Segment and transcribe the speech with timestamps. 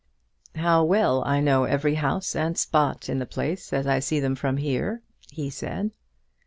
[0.55, 4.33] "How well I know every house and spot in the place as I see them
[4.35, 5.91] from here," he said.